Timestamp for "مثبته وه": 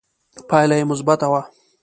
0.91-1.41